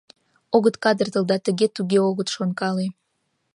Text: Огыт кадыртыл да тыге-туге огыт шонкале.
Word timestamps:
Огыт 0.55 0.75
кадыртыл 0.83 1.23
да 1.31 1.35
тыге-туге 1.45 1.97
огыт 2.09 2.27
шонкале. 2.35 2.87